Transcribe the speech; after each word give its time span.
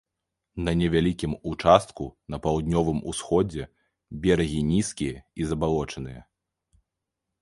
На 0.67 0.71
невялікім 0.79 1.35
участку 1.51 2.07
на 2.35 2.39
паўднёвым 2.45 3.01
усходзе 3.11 3.69
берагі 4.27 4.61
нізкія 4.73 5.23
і 5.43 5.51
забалочаныя. 5.51 6.21